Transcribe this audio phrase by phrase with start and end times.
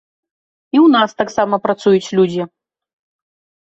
[0.75, 2.43] І ў нас таксама працуюць людзі.